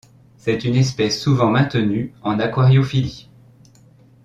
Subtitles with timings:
[0.35, 3.29] C'est une espèce souvent maintenue en aquariophilie.